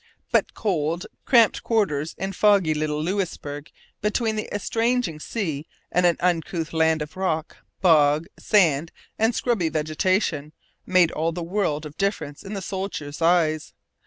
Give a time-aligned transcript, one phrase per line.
[0.31, 3.69] But cold, cramped quarters in foggy little Louisbourg,
[4.01, 10.53] between the estranging sea and an uncouth land of rock, bog, sand, and scrubby vegetation,
[10.87, 13.75] made all the world of difference in the soldier's eyes.